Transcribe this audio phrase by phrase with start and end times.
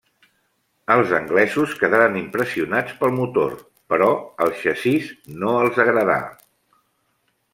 [0.93, 3.53] Els anglesos quedaren impressionats pel motor,
[3.93, 4.09] però
[4.47, 6.19] el xassís no els agradà.